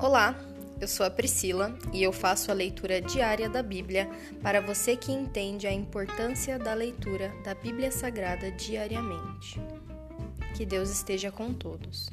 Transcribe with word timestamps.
Olá, 0.00 0.36
eu 0.80 0.86
sou 0.86 1.04
a 1.04 1.10
Priscila 1.10 1.76
e 1.92 2.04
eu 2.04 2.12
faço 2.12 2.52
a 2.52 2.54
leitura 2.54 3.00
diária 3.00 3.48
da 3.48 3.64
Bíblia 3.64 4.08
para 4.40 4.60
você 4.60 4.96
que 4.96 5.10
entende 5.10 5.66
a 5.66 5.72
importância 5.72 6.56
da 6.56 6.72
leitura 6.72 7.32
da 7.42 7.52
Bíblia 7.52 7.90
Sagrada 7.90 8.48
diariamente. 8.52 9.60
Que 10.56 10.64
Deus 10.64 10.88
esteja 10.88 11.32
com 11.32 11.52
todos. 11.52 12.08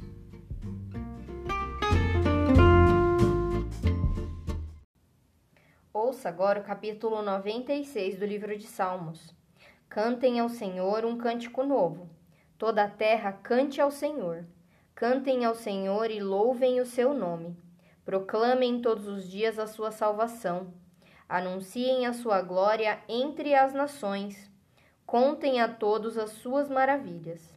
Ouça 5.94 6.28
agora 6.28 6.62
o 6.62 6.64
capítulo 6.64 7.22
96 7.22 8.18
do 8.18 8.26
livro 8.26 8.58
de 8.58 8.66
Salmos. 8.66 9.32
Cantem 9.88 10.40
ao 10.40 10.50
Senhor 10.50 11.06
um 11.06 11.20
cântico 11.20 11.64
novo. 11.64 12.10
Toda 12.58 12.86
a 12.86 12.90
terra 12.90 13.32
cante 13.32 13.80
ao 13.80 13.92
Senhor. 13.92 14.44
Cantem 14.96 15.46
ao 15.46 15.54
Senhor 15.54 16.10
e 16.10 16.20
louvem 16.20 16.82
o 16.82 16.86
seu 16.86 17.14
nome. 17.14 17.64
Proclamem 18.06 18.82
todos 18.82 19.08
os 19.08 19.28
dias 19.28 19.58
a 19.58 19.66
sua 19.66 19.92
salvação. 19.92 20.72
Anunciem 21.28 22.06
a 22.06 22.14
sua 22.14 22.40
glória 22.40 23.00
entre 23.10 23.56
as 23.56 23.74
nações. 23.74 24.48
Contem 25.08 25.60
a 25.60 25.68
todos 25.68 26.16
as 26.16 26.30
suas 26.30 26.70
maravilhas. 26.70 27.52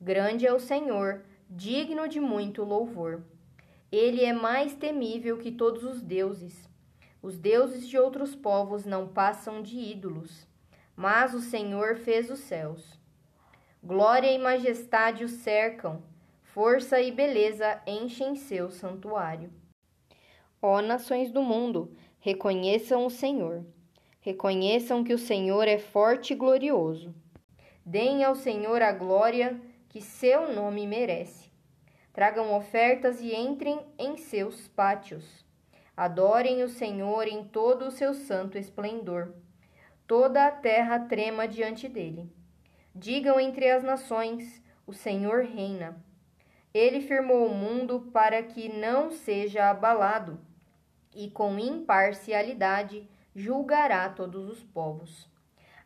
Grande 0.00 0.46
é 0.46 0.52
o 0.52 0.60
Senhor, 0.60 1.24
digno 1.48 2.08
de 2.08 2.20
muito 2.20 2.62
louvor. 2.62 3.20
Ele 3.90 4.24
é 4.24 4.32
mais 4.32 4.76
temível 4.76 5.36
que 5.38 5.50
todos 5.50 5.82
os 5.82 6.00
deuses. 6.00 6.68
Os 7.20 7.36
deuses 7.36 7.88
de 7.88 7.98
outros 7.98 8.36
povos 8.36 8.86
não 8.86 9.08
passam 9.08 9.60
de 9.60 9.76
ídolos, 9.76 10.46
mas 10.94 11.34
o 11.34 11.40
Senhor 11.40 11.96
fez 11.96 12.30
os 12.30 12.38
céus. 12.38 12.96
Glória 13.82 14.30
e 14.30 14.38
majestade 14.38 15.24
o 15.24 15.28
cercam, 15.28 16.00
força 16.44 17.00
e 17.00 17.10
beleza 17.10 17.82
enchem 17.86 18.36
seu 18.36 18.70
santuário. 18.70 19.50
Ó 20.62 20.82
nações 20.82 21.30
do 21.30 21.42
mundo, 21.42 21.96
reconheçam 22.18 23.06
o 23.06 23.10
Senhor. 23.10 23.64
Reconheçam 24.20 25.02
que 25.02 25.14
o 25.14 25.18
Senhor 25.18 25.66
é 25.66 25.78
forte 25.78 26.34
e 26.34 26.36
glorioso. 26.36 27.14
Deem 27.84 28.22
ao 28.22 28.34
Senhor 28.34 28.82
a 28.82 28.92
glória 28.92 29.58
que 29.88 30.02
seu 30.02 30.52
nome 30.52 30.86
merece. 30.86 31.50
Tragam 32.12 32.54
ofertas 32.54 33.20
e 33.22 33.34
entrem 33.34 33.80
em 33.98 34.18
seus 34.18 34.68
pátios. 34.68 35.44
Adorem 35.96 36.62
o 36.62 36.68
Senhor 36.68 37.26
em 37.26 37.42
todo 37.44 37.86
o 37.86 37.90
seu 37.90 38.12
santo 38.12 38.58
esplendor. 38.58 39.32
Toda 40.06 40.46
a 40.46 40.50
terra 40.50 40.98
trema 40.98 41.48
diante 41.48 41.88
dele. 41.88 42.30
Digam 42.94 43.40
entre 43.40 43.70
as 43.70 43.82
nações: 43.82 44.62
O 44.86 44.92
Senhor 44.92 45.44
reina. 45.44 46.04
Ele 46.74 47.00
firmou 47.00 47.46
o 47.46 47.54
mundo 47.54 48.10
para 48.12 48.42
que 48.42 48.68
não 48.68 49.10
seja 49.10 49.70
abalado, 49.70 50.38
e 51.14 51.30
com 51.30 51.58
imparcialidade 51.58 53.08
julgará 53.34 54.08
todos 54.08 54.48
os 54.48 54.62
povos. 54.62 55.28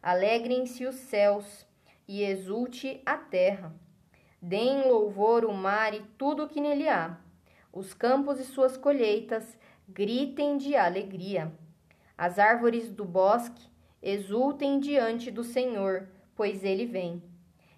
Alegrem-se 0.03 0.85
os 0.87 0.97
céus 0.97 1.67
e 2.07 2.23
exulte 2.23 3.01
a 3.07 3.17
terra. 3.17 3.75
Deem 4.41 4.87
louvor 4.89 5.45
o 5.45 5.55
mar 5.55 5.95
e 5.95 6.03
tudo 6.19 6.45
o 6.45 6.49
que 6.49 6.61
nele 6.61 6.89
há, 6.89 7.19
os 7.73 7.93
campos 7.93 8.39
e 8.39 8.45
suas 8.45 8.77
colheitas 8.77 9.59
gritem 9.89 10.57
de 10.57 10.77
alegria. 10.77 11.53
As 12.17 12.39
árvores 12.39 12.89
do 12.89 13.05
bosque 13.05 13.69
exultem 14.01 14.79
diante 14.79 15.31
do 15.31 15.43
Senhor, 15.43 16.09
pois 16.37 16.63
ele 16.63 16.87
vem. 16.87 17.23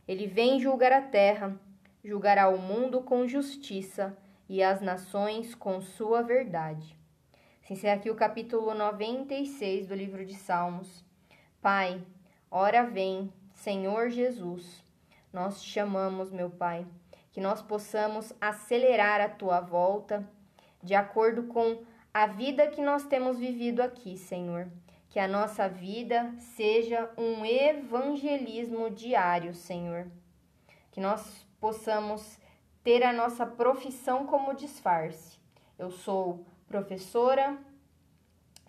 Ele 0.06 0.26
vem 0.26 0.60
julgar 0.60 0.92
a 0.92 1.00
terra, 1.00 1.58
julgará 2.04 2.48
o 2.48 2.58
mundo 2.58 3.00
com 3.00 3.26
justiça 3.26 4.16
e 4.48 4.62
as 4.62 4.80
nações 4.80 5.54
com 5.54 5.80
sua 5.80 6.20
verdade. 6.22 6.96
Encerra 7.68 7.94
aqui 7.94 8.08
o 8.08 8.14
capítulo 8.14 8.72
96 8.74 9.88
do 9.88 9.94
livro 9.96 10.24
de 10.24 10.34
Salmos. 10.36 11.04
Pai, 11.60 12.00
ora 12.48 12.84
vem, 12.84 13.32
Senhor 13.54 14.08
Jesus. 14.08 14.84
Nós 15.32 15.60
te 15.60 15.70
chamamos, 15.70 16.30
meu 16.30 16.48
Pai, 16.48 16.86
que 17.32 17.40
nós 17.40 17.60
possamos 17.60 18.32
acelerar 18.40 19.20
a 19.20 19.28
tua 19.28 19.58
volta 19.58 20.24
de 20.80 20.94
acordo 20.94 21.48
com 21.48 21.82
a 22.14 22.28
vida 22.28 22.68
que 22.68 22.80
nós 22.80 23.02
temos 23.02 23.36
vivido 23.36 23.80
aqui, 23.80 24.16
Senhor. 24.16 24.68
Que 25.10 25.18
a 25.18 25.26
nossa 25.26 25.68
vida 25.68 26.32
seja 26.38 27.10
um 27.18 27.44
evangelismo 27.44 28.90
diário, 28.90 29.52
Senhor. 29.56 30.06
Que 30.92 31.00
nós 31.00 31.44
possamos 31.60 32.38
ter 32.84 33.02
a 33.02 33.12
nossa 33.12 33.44
profissão 33.44 34.24
como 34.24 34.54
disfarce. 34.54 35.36
Eu 35.76 35.90
sou 35.90 36.46
professora, 36.66 37.58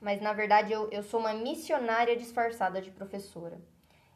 mas 0.01 0.21
na 0.21 0.33
verdade 0.33 0.71
eu, 0.71 0.89
eu 0.91 1.03
sou 1.03 1.19
uma 1.19 1.33
missionária 1.33 2.15
disfarçada 2.15 2.81
de 2.81 2.91
professora. 2.91 3.59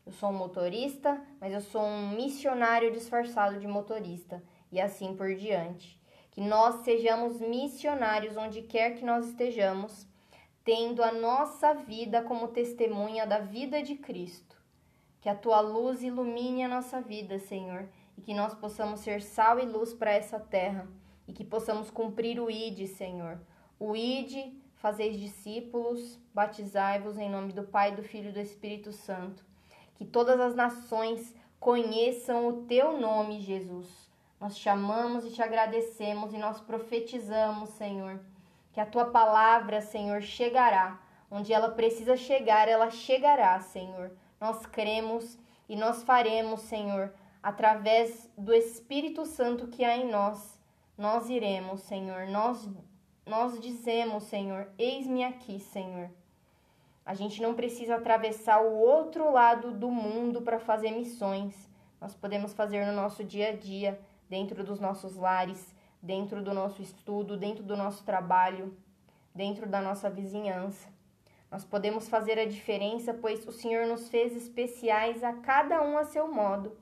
Eu 0.06 0.12
sou 0.12 0.30
um 0.30 0.38
motorista, 0.38 1.22
mas 1.40 1.54
eu 1.54 1.62
sou 1.62 1.82
um 1.82 2.10
missionário 2.10 2.92
disfarçado 2.92 3.60
de 3.60 3.68
motorista, 3.68 4.44
e 4.72 4.80
assim 4.80 5.16
por 5.16 5.36
diante 5.36 6.02
que 6.32 6.42
nós 6.42 6.84
sejamos 6.84 7.40
missionários 7.42 8.38
onde 8.38 8.62
quer 8.62 8.96
que 8.96 9.06
nós 9.06 9.28
estejamos, 9.28 10.08
tendo 10.64 11.04
a 11.04 11.12
nossa 11.12 11.74
vida 11.74 12.24
como 12.24 12.48
testemunha 12.48 13.28
da 13.28 13.40
vida 13.40 13.84
de 13.84 13.96
Cristo. 13.96 14.56
Que 15.20 15.28
a 15.28 15.36
tua 15.36 15.60
luz 15.60 16.02
ilumine 16.02 16.64
a 16.64 16.70
nossa 16.70 17.02
vida, 17.02 17.38
Senhor, 17.38 17.90
e 18.18 18.22
que 18.22 18.34
nós 18.34 18.54
possamos 18.56 19.02
ser 19.02 19.22
sal 19.22 19.60
e 19.60 19.66
luz 19.66 19.94
para 19.94 20.14
essa 20.14 20.40
terra, 20.40 20.88
e 21.28 21.34
que 21.34 21.44
possamos 21.44 21.92
cumprir 21.92 22.40
o 22.40 22.50
ID, 22.50 22.88
Senhor. 22.88 23.40
O 23.82 23.96
ID, 23.96 24.54
fazeis 24.76 25.20
discípulos, 25.20 26.20
batizai-vos 26.34 27.18
em 27.18 27.30
nome 27.30 27.54
do 27.54 27.64
Pai, 27.64 27.96
do 27.96 28.04
Filho 28.04 28.30
e 28.30 28.34
do 28.34 28.40
Espírito 28.40 28.92
Santo. 28.92 29.44
Que 29.96 30.06
todas 30.06 30.40
as 30.40 30.56
nações 30.56 31.34
conheçam 31.60 32.48
o 32.48 32.64
teu 32.64 33.00
nome, 33.00 33.40
Jesus 33.40 34.12
nós 34.42 34.58
te 34.58 34.68
amamos 34.68 35.24
e 35.24 35.30
te 35.30 35.44
agradecemos 35.44 36.34
e 36.34 36.38
nós 36.40 36.60
profetizamos, 36.60 37.70
Senhor, 37.70 38.20
que 38.74 38.80
a 38.80 38.86
tua 38.88 39.06
palavra, 39.06 39.82
Senhor, 39.82 40.20
chegará. 40.24 41.00
Onde 41.30 41.54
ela 41.54 41.70
precisa 41.70 42.18
chegar, 42.18 42.68
ela 42.68 42.90
chegará, 42.90 43.60
Senhor. 43.60 44.12
Nós 44.40 44.66
cremos 44.66 45.38
e 45.70 45.76
nós 45.76 46.02
faremos, 46.02 46.62
Senhor, 46.62 47.14
através 47.42 48.28
do 48.36 48.52
Espírito 48.52 49.28
Santo 49.28 49.68
que 49.68 49.86
há 49.86 49.96
em 49.96 50.10
nós. 50.10 50.60
Nós 50.98 51.30
iremos, 51.30 51.82
Senhor. 51.82 52.26
Nós 52.26 52.68
nós 53.26 53.60
dizemos, 53.60 54.24
Senhor, 54.24 54.68
eis-me 54.78 55.24
aqui, 55.24 55.60
Senhor. 55.60 56.10
A 57.06 57.14
gente 57.14 57.42
não 57.42 57.54
precisa 57.54 57.96
atravessar 57.96 58.62
o 58.62 58.74
outro 58.74 59.32
lado 59.32 59.72
do 59.72 59.90
mundo 59.90 60.42
para 60.42 60.60
fazer 60.60 60.92
missões. 60.92 61.70
Nós 62.00 62.16
podemos 62.16 62.54
fazer 62.54 62.86
no 62.86 62.94
nosso 62.94 63.24
dia 63.24 63.50
a 63.50 63.56
dia 63.56 64.00
dentro 64.30 64.64
dos 64.64 64.80
nossos 64.80 65.16
lares, 65.16 65.76
dentro 66.02 66.42
do 66.42 66.54
nosso 66.54 66.82
estudo, 66.82 67.38
dentro 67.38 67.64
do 67.64 67.76
nosso 67.76 68.04
trabalho, 68.04 68.76
dentro 69.36 69.68
da 69.68 69.82
nossa 69.82 70.10
vizinhança. 70.10 70.88
Nós 71.52 71.66
podemos 71.66 72.08
fazer 72.08 72.40
a 72.40 72.46
diferença, 72.46 73.14
pois 73.14 73.46
o 73.46 73.52
Senhor 73.52 73.86
nos 73.86 74.08
fez 74.08 74.36
especiais 74.36 75.22
a 75.22 75.34
cada 75.34 75.82
um 75.84 75.98
a 75.98 76.06
seu 76.06 76.32
modo. 76.32 76.78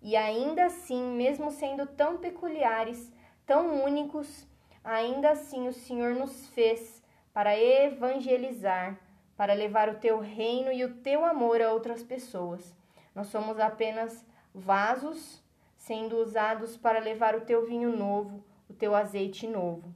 E 0.00 0.16
ainda 0.16 0.64
assim, 0.64 1.02
mesmo 1.14 1.50
sendo 1.50 1.86
tão 1.86 2.16
peculiares, 2.16 3.12
tão 3.44 3.84
únicos, 3.84 4.47
ainda 4.82 5.30
assim 5.30 5.68
o 5.68 5.72
Senhor 5.72 6.14
nos 6.14 6.46
fez 6.48 7.02
para 7.32 7.58
evangelizar, 7.58 8.98
para 9.36 9.54
levar 9.54 9.88
o 9.88 9.98
teu 9.98 10.18
reino 10.18 10.72
e 10.72 10.84
o 10.84 10.94
teu 10.96 11.24
amor 11.24 11.60
a 11.60 11.72
outras 11.72 12.02
pessoas. 12.02 12.74
Nós 13.14 13.28
somos 13.28 13.58
apenas 13.58 14.24
vasos 14.54 15.42
sendo 15.76 16.16
usados 16.16 16.76
para 16.76 16.98
levar 16.98 17.34
o 17.34 17.42
teu 17.42 17.66
vinho 17.66 17.96
novo, 17.96 18.44
o 18.68 18.74
teu 18.74 18.94
azeite 18.94 19.46
novo. 19.46 19.94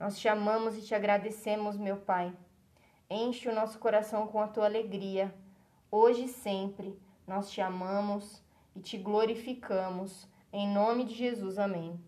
Nós 0.00 0.18
te 0.18 0.28
amamos 0.28 0.76
e 0.76 0.82
te 0.82 0.94
agradecemos, 0.94 1.76
meu 1.76 1.96
Pai. 1.96 2.32
Enche 3.10 3.48
o 3.48 3.54
nosso 3.54 3.78
coração 3.78 4.26
com 4.26 4.40
a 4.40 4.48
tua 4.48 4.66
alegria. 4.66 5.34
Hoje 5.90 6.24
e 6.24 6.28
sempre 6.28 6.98
nós 7.26 7.50
te 7.50 7.60
amamos 7.60 8.42
e 8.74 8.80
te 8.80 8.96
glorificamos. 8.96 10.28
Em 10.52 10.68
nome 10.68 11.04
de 11.04 11.14
Jesus, 11.14 11.58
amém. 11.58 12.07